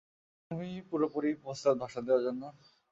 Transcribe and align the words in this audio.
তুমি 0.51 0.69
পুরোপুরি 0.89 1.29
প্রস্তুত 1.43 1.75
ভাষণ 1.81 2.01
দেওয়ার 2.05 2.25
জন্য? 2.27 2.43